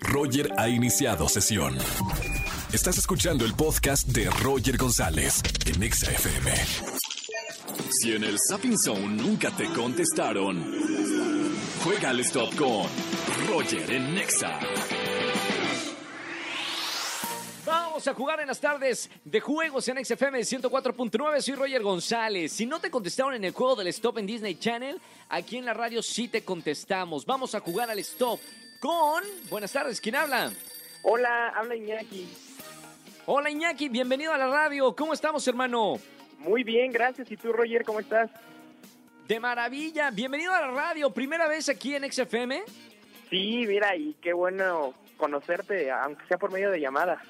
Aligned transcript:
Roger 0.00 0.52
ha 0.56 0.68
iniciado 0.68 1.28
sesión. 1.28 1.76
Estás 2.72 2.98
escuchando 2.98 3.44
el 3.44 3.54
podcast 3.54 4.08
de 4.08 4.28
Roger 4.30 4.76
González 4.76 5.42
en 5.66 5.82
Exa 5.82 6.10
FM. 6.10 6.52
Si 7.90 8.12
en 8.12 8.24
el 8.24 8.38
Sapping 8.38 8.78
Zone 8.78 9.22
nunca 9.22 9.50
te 9.50 9.66
contestaron, 9.72 10.64
juega 11.82 12.10
al 12.10 12.20
stop 12.20 12.54
con 12.56 12.86
Roger 13.48 13.90
en 13.90 14.14
Nexa. 14.14 14.58
Vamos 17.64 18.08
a 18.08 18.14
jugar 18.14 18.40
en 18.40 18.46
las 18.46 18.60
tardes 18.60 19.10
de 19.24 19.40
juegos 19.40 19.88
en 19.88 20.02
XFM 20.02 20.40
104.9. 20.40 21.40
Soy 21.40 21.54
Roger 21.54 21.82
González. 21.82 22.52
Si 22.52 22.64
no 22.64 22.80
te 22.80 22.90
contestaron 22.90 23.34
en 23.34 23.44
el 23.44 23.52
juego 23.52 23.76
del 23.76 23.88
Stop 23.88 24.18
en 24.18 24.26
Disney 24.26 24.54
Channel, 24.54 24.98
aquí 25.28 25.58
en 25.58 25.66
la 25.66 25.74
radio 25.74 26.02
sí 26.02 26.28
te 26.28 26.42
contestamos. 26.44 27.26
Vamos 27.26 27.54
a 27.54 27.60
jugar 27.60 27.90
al 27.90 27.98
Stop 27.98 28.40
con. 28.80 29.22
Buenas 29.50 29.72
tardes, 29.72 30.00
¿quién 30.00 30.16
habla? 30.16 30.52
Hola, 31.02 31.48
habla 31.48 31.76
Iñaki. 31.76 32.28
Hola 33.26 33.50
Iñaki, 33.50 33.88
bienvenido 33.88 34.32
a 34.32 34.38
la 34.38 34.48
radio. 34.48 34.94
¿Cómo 34.94 35.12
estamos, 35.12 35.46
hermano? 35.48 35.98
Muy 36.38 36.64
bien, 36.64 36.92
gracias. 36.92 37.30
¿Y 37.30 37.36
tú, 37.36 37.52
Roger, 37.52 37.84
cómo 37.84 38.00
estás? 38.00 38.30
De 39.26 39.40
maravilla. 39.40 40.10
Bienvenido 40.10 40.52
a 40.54 40.60
la 40.60 40.70
radio. 40.70 41.10
¿Primera 41.10 41.48
vez 41.48 41.68
aquí 41.68 41.94
en 41.94 42.10
XFM? 42.10 42.62
Sí, 43.28 43.64
mira, 43.66 43.94
y 43.96 44.14
qué 44.22 44.32
bueno 44.32 44.94
conocerte, 45.16 45.90
aunque 45.90 46.26
sea 46.26 46.38
por 46.38 46.50
medio 46.50 46.70
de 46.70 46.80
llamada. 46.80 47.20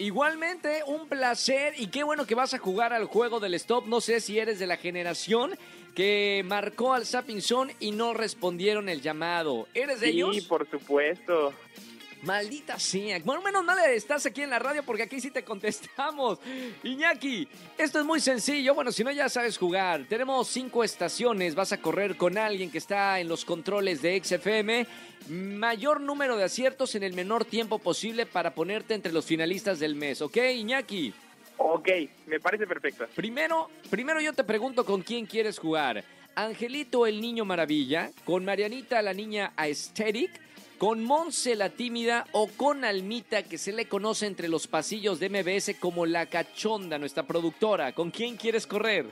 Igualmente, 0.00 0.82
un 0.86 1.08
placer 1.08 1.74
y 1.76 1.88
qué 1.88 2.04
bueno 2.04 2.24
que 2.26 2.34
vas 2.34 2.54
a 2.54 2.58
jugar 2.58 2.94
al 2.94 3.04
juego 3.04 3.38
del 3.38 3.52
stop. 3.52 3.86
No 3.86 4.00
sé 4.00 4.22
si 4.22 4.38
eres 4.38 4.58
de 4.58 4.66
la 4.66 4.78
generación 4.78 5.58
que 5.94 6.42
marcó 6.46 6.94
al 6.94 7.04
Zapping 7.04 7.42
Zone 7.42 7.76
y 7.80 7.90
no 7.90 8.14
respondieron 8.14 8.88
el 8.88 9.02
llamado. 9.02 9.68
¿Eres 9.74 10.00
de 10.00 10.06
sí, 10.06 10.12
ellos? 10.12 10.46
por 10.46 10.66
supuesto. 10.70 11.52
Maldita 12.22 12.78
sea. 12.78 13.18
Bueno, 13.24 13.42
menos 13.42 13.64
mal 13.64 13.78
estás 13.90 14.26
aquí 14.26 14.42
en 14.42 14.50
la 14.50 14.58
radio 14.58 14.82
porque 14.82 15.04
aquí 15.04 15.20
sí 15.20 15.30
te 15.30 15.42
contestamos. 15.42 16.38
Iñaki, 16.82 17.48
esto 17.78 17.98
es 18.00 18.04
muy 18.04 18.20
sencillo. 18.20 18.74
Bueno, 18.74 18.92
si 18.92 19.02
no 19.04 19.10
ya 19.10 19.28
sabes 19.28 19.56
jugar. 19.56 20.04
Tenemos 20.08 20.48
cinco 20.48 20.84
estaciones. 20.84 21.54
Vas 21.54 21.72
a 21.72 21.80
correr 21.80 22.16
con 22.16 22.36
alguien 22.36 22.70
que 22.70 22.78
está 22.78 23.20
en 23.20 23.28
los 23.28 23.44
controles 23.44 24.02
de 24.02 24.22
XFM. 24.22 24.86
Mayor 25.28 26.00
número 26.00 26.36
de 26.36 26.44
aciertos 26.44 26.94
en 26.94 27.02
el 27.02 27.14
menor 27.14 27.44
tiempo 27.44 27.78
posible 27.78 28.26
para 28.26 28.54
ponerte 28.54 28.94
entre 28.94 29.12
los 29.12 29.24
finalistas 29.24 29.78
del 29.78 29.94
mes. 29.94 30.20
¿Ok, 30.20 30.36
Iñaki? 30.36 31.14
Ok, 31.56 31.88
me 32.26 32.40
parece 32.40 32.66
perfecto. 32.66 33.06
Primero, 33.14 33.70
primero 33.90 34.20
yo 34.20 34.32
te 34.32 34.44
pregunto 34.44 34.84
con 34.84 35.02
quién 35.02 35.26
quieres 35.26 35.58
jugar. 35.58 36.04
Angelito 36.34 37.06
el 37.06 37.20
niño 37.20 37.44
maravilla, 37.44 38.10
con 38.24 38.44
Marianita 38.44 39.02
la 39.02 39.12
niña 39.12 39.52
aesthetic, 39.56 40.30
con 40.80 41.04
Monse 41.04 41.56
la 41.56 41.68
tímida 41.68 42.24
o 42.32 42.48
con 42.48 42.86
Almita 42.86 43.42
que 43.42 43.58
se 43.58 43.70
le 43.70 43.86
conoce 43.86 44.26
entre 44.26 44.48
los 44.48 44.66
pasillos 44.66 45.20
de 45.20 45.28
MBS 45.28 45.76
como 45.78 46.06
la 46.06 46.24
cachonda, 46.24 46.98
nuestra 46.98 47.24
productora. 47.24 47.92
¿Con 47.92 48.10
quién 48.10 48.38
quieres 48.38 48.66
correr? 48.66 49.04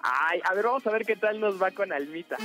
Ay, 0.00 0.40
a 0.44 0.54
ver, 0.54 0.66
vamos 0.66 0.86
a 0.86 0.92
ver 0.92 1.04
qué 1.04 1.16
tal 1.16 1.40
nos 1.40 1.60
va 1.60 1.72
con 1.72 1.92
Almita. 1.92 2.36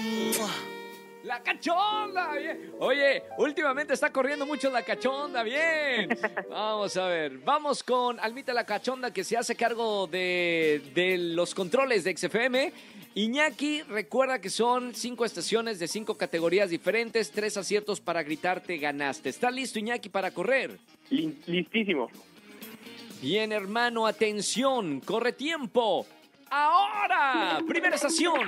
¡La 1.24 1.42
cachonda! 1.42 2.34
Bien. 2.34 2.74
Oye, 2.80 3.24
últimamente 3.38 3.94
está 3.94 4.12
corriendo 4.12 4.46
mucho 4.46 4.70
la 4.70 4.84
cachonda, 4.84 5.42
bien. 5.44 6.10
Vamos 6.50 6.98
a 6.98 7.08
ver, 7.08 7.38
vamos 7.40 7.82
con 7.82 8.20
Almita 8.20 8.54
la 8.54 8.66
cachonda 8.66 9.12
que 9.14 9.24
se 9.24 9.38
hace 9.38 9.56
cargo 9.56 10.08
de, 10.08 10.92
de 10.94 11.18
los 11.18 11.56
controles 11.56 12.04
de 12.04 12.18
XFM. 12.18 12.74
Iñaki, 13.16 13.84
recuerda 13.84 14.42
que 14.42 14.50
son 14.50 14.94
cinco 14.96 15.24
estaciones 15.24 15.80
de 15.80 15.88
cinco 15.88 16.16
categorías 16.16 16.70
diferentes, 16.70 17.32
tres 17.32 17.56
aciertos 17.56 18.02
para 18.02 18.24
gritarte 18.24 18.78
ganaste. 18.78 19.30
¿Estás 19.30 19.54
listo, 19.54 19.80
Iñaki, 19.80 20.10
para 20.10 20.32
correr? 20.32 20.78
Listísimo. 21.10 22.10
Bien, 23.22 23.54
hermano, 23.54 24.08
atención, 24.08 25.00
corre 25.00 25.32
tiempo. 25.32 26.06
Ahora, 26.56 27.60
primera 27.68 27.96
estación. 27.96 28.40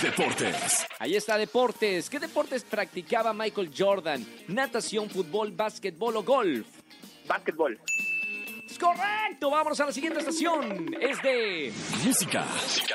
Deportes. 0.00 0.86
Ahí 1.00 1.16
está 1.16 1.36
deportes. 1.36 2.08
¿Qué 2.08 2.20
deportes 2.20 2.62
practicaba 2.62 3.34
Michael 3.34 3.72
Jordan? 3.76 4.24
Natación, 4.46 5.10
fútbol, 5.10 5.50
básquetbol 5.50 6.18
o 6.18 6.22
golf. 6.22 6.64
Básquetbol. 7.26 7.76
Es 8.70 8.78
correcto. 8.78 9.50
Vámonos 9.50 9.80
a 9.80 9.86
la 9.86 9.92
siguiente 9.92 10.20
estación. 10.20 10.94
Es 11.00 11.20
de 11.20 11.72
Música. 12.04 12.46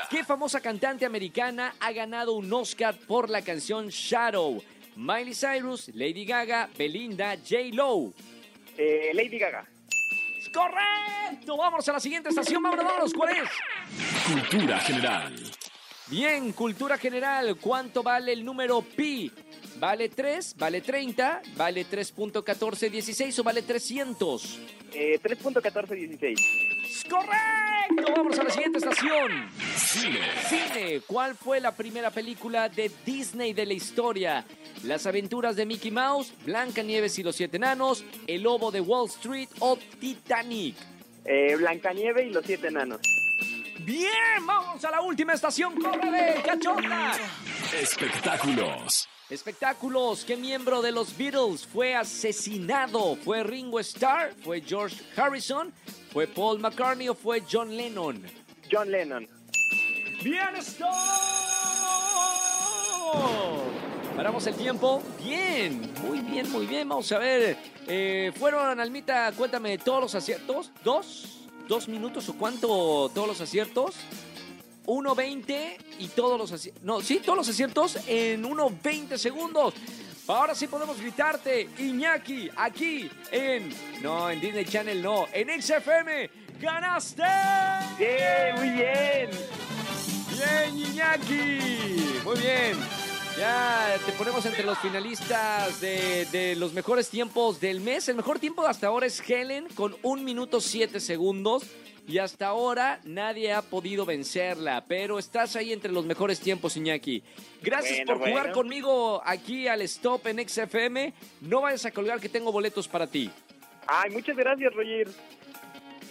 ¿Qué 0.08 0.24
famosa 0.24 0.58
cantante 0.58 1.04
americana 1.04 1.74
ha 1.78 1.92
ganado 1.92 2.32
un 2.32 2.50
Oscar 2.50 2.96
por 3.06 3.28
la 3.28 3.42
canción 3.42 3.88
Shadow? 3.88 4.64
Miley 4.96 5.34
Cyrus, 5.34 5.90
Lady 5.94 6.24
Gaga, 6.24 6.70
Belinda, 6.78 7.36
J. 7.36 7.74
Lo. 7.74 8.14
Eh, 8.78 9.10
Lady 9.12 9.38
Gaga. 9.38 9.66
Correcto. 10.54 11.56
Vámonos 11.56 11.88
a 11.88 11.92
la 11.92 12.00
siguiente 12.00 12.28
estación. 12.28 12.62
Vámonos, 12.62 12.84
vámonos. 12.84 13.12
¿Cuál 13.12 13.36
es? 13.36 13.50
Cultura 14.32 14.78
general. 14.78 15.34
Bien, 16.06 16.52
cultura 16.52 16.96
general. 16.96 17.56
¿Cuánto 17.60 18.02
vale 18.02 18.32
el 18.32 18.44
número 18.44 18.82
pi? 18.82 19.32
¿Vale 19.76 20.08
3? 20.08 20.54
¿Vale 20.56 20.80
30? 20.80 21.42
¿Vale 21.56 21.86
3.1416 21.86 23.38
o 23.38 23.42
vale 23.42 23.62
300? 23.62 24.60
Eh, 24.92 25.20
3.1416. 25.20 26.38
¡Es 26.84 27.04
correcto! 27.04 28.12
Vamos 28.16 28.38
a 28.38 28.44
la 28.44 28.50
siguiente 28.50 28.78
estación. 28.78 29.50
Cine. 29.76 30.20
Cine. 30.48 31.00
¿Cuál 31.06 31.34
fue 31.34 31.60
la 31.60 31.72
primera 31.72 32.10
película 32.10 32.68
de 32.68 32.90
Disney 33.04 33.52
de 33.52 33.66
la 33.66 33.74
historia? 33.74 34.44
Las 34.84 35.06
aventuras 35.06 35.56
de 35.56 35.66
Mickey 35.66 35.90
Mouse, 35.90 36.32
Blancanieves 36.44 37.18
y 37.18 37.22
los 37.22 37.36
siete 37.36 37.56
enanos, 37.56 38.04
El 38.26 38.42
lobo 38.42 38.70
de 38.70 38.80
Wall 38.80 39.08
Street 39.08 39.48
o 39.60 39.78
Titanic. 39.98 40.76
Eh, 41.24 41.56
Blancanieve 41.56 42.24
y 42.26 42.30
los 42.30 42.44
siete 42.44 42.68
enanos. 42.68 43.00
Bien, 43.80 44.46
vamos 44.46 44.84
a 44.84 44.90
la 44.90 45.00
última 45.00 45.32
estación. 45.32 45.74
¡Córrele, 45.80 46.42
cachonda! 46.44 47.12
Espectáculos. 47.78 49.08
Espectáculos. 49.28 50.24
¿Qué 50.24 50.36
miembro 50.36 50.82
de 50.82 50.92
los 50.92 51.16
Beatles 51.16 51.66
fue 51.66 51.94
asesinado? 51.94 53.16
¿Fue 53.16 53.42
Ringo 53.42 53.80
Starr? 53.80 54.34
¿Fue 54.42 54.60
George 54.60 54.96
Harrison? 55.16 55.72
¿Fue 56.12 56.26
Paul 56.26 56.60
McCartney 56.60 57.08
o 57.08 57.14
fue 57.14 57.42
John 57.50 57.76
Lennon? 57.76 58.22
John 58.70 58.90
Lennon. 58.90 59.28
¡Bien 60.24 60.56
está! 60.56 60.90
Paramos 64.16 64.46
el 64.46 64.54
tiempo. 64.54 65.02
Bien, 65.22 65.92
muy 66.02 66.20
bien, 66.20 66.50
muy 66.50 66.66
bien. 66.66 66.88
Vamos 66.88 67.12
a 67.12 67.18
ver. 67.18 67.58
Eh, 67.86 68.32
¿Fueron, 68.34 68.80
Almita, 68.80 69.30
cuéntame, 69.32 69.76
todos 69.76 70.00
los 70.00 70.14
aciertos? 70.14 70.72
¿Dos? 70.82 71.46
¿Dos 71.68 71.88
minutos 71.88 72.26
o 72.30 72.38
cuánto 72.38 73.10
todos 73.14 73.28
los 73.28 73.40
aciertos? 73.42 73.96
1.20 74.86 75.76
y 75.98 76.08
todos 76.08 76.38
los 76.38 76.52
aciertos. 76.52 76.82
No, 76.82 77.02
sí, 77.02 77.20
todos 77.22 77.36
los 77.36 77.48
aciertos 77.50 77.98
en 78.06 78.44
1.20 78.44 79.18
segundos. 79.18 79.74
Ahora 80.26 80.54
sí 80.54 80.68
podemos 80.68 80.98
gritarte, 80.98 81.68
Iñaki, 81.78 82.48
aquí 82.56 83.10
en. 83.30 83.74
No, 84.02 84.30
en 84.30 84.40
Disney 84.40 84.64
Channel 84.64 85.02
no, 85.02 85.26
en 85.34 85.60
XFM. 85.60 86.30
¡Ganaste! 86.58 87.22
¡Bien, 87.98 88.54
muy 88.56 88.70
bien! 88.70 89.03
Iñaki. 91.14 92.20
Muy 92.24 92.38
bien. 92.38 92.76
Ya 93.38 93.96
te 94.06 94.12
ponemos 94.12 94.46
entre 94.46 94.64
los 94.64 94.78
finalistas 94.78 95.80
de, 95.80 96.26
de 96.26 96.56
los 96.56 96.72
mejores 96.72 97.08
tiempos 97.08 97.60
del 97.60 97.80
mes. 97.80 98.08
El 98.08 98.16
mejor 98.16 98.38
tiempo 98.38 98.66
hasta 98.66 98.86
ahora 98.86 99.06
es 99.06 99.20
Helen 99.28 99.66
con 99.74 99.96
1 100.02 100.22
minuto 100.22 100.60
7 100.60 101.00
segundos. 101.00 101.64
Y 102.06 102.18
hasta 102.18 102.48
ahora 102.48 103.00
nadie 103.04 103.52
ha 103.52 103.62
podido 103.62 104.04
vencerla. 104.04 104.84
Pero 104.86 105.18
estás 105.18 105.56
ahí 105.56 105.72
entre 105.72 105.90
los 105.90 106.04
mejores 106.04 106.38
tiempos, 106.38 106.76
Iñaki. 106.76 107.22
Gracias 107.62 108.04
Bueno, 108.06 108.20
por 108.20 108.28
jugar 108.28 108.52
conmigo 108.52 109.22
aquí 109.24 109.66
al 109.68 109.82
Stop 109.82 110.26
en 110.26 110.46
XFM. 110.48 111.14
No 111.40 111.62
vayas 111.62 111.86
a 111.86 111.90
colgar 111.90 112.20
que 112.20 112.28
tengo 112.28 112.52
boletos 112.52 112.86
para 112.88 113.06
ti. 113.06 113.30
Ay, 113.86 114.10
muchas 114.10 114.36
gracias, 114.36 114.72
Roger. 114.74 115.08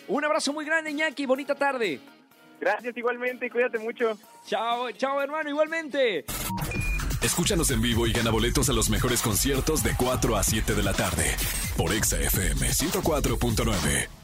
Un 0.08 0.26
abrazo 0.26 0.52
muy 0.52 0.66
grande, 0.66 0.92
Iñaki. 0.92 1.26
Bonita 1.26 1.56
tarde. 1.56 2.00
Gracias 2.64 2.96
igualmente, 2.96 3.50
cuídate 3.50 3.78
mucho. 3.78 4.18
Chao, 4.48 4.90
chao, 4.92 5.22
hermano, 5.22 5.50
igualmente. 5.50 6.24
Escúchanos 7.22 7.70
en 7.72 7.82
vivo 7.82 8.08
y 8.08 8.14
gana 8.14 8.32
boletos 8.32 8.70
a 8.70 8.74
los 8.74 8.90
mejores 8.90 9.22
conciertos 9.22 9.84
de 9.84 9.92
4 9.98 10.38
a 10.38 10.44
7 10.44 10.74
de 10.74 10.84
la 10.84 10.94
tarde 10.94 11.26
por 11.76 11.92
Exa 11.92 12.22
FM 12.22 12.70
104.9. 12.70 14.23